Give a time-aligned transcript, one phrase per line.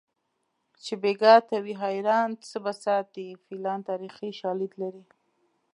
[0.83, 5.03] چې بیګا ته وي حیران څه به وساتي فیلان تاریخي شالید لري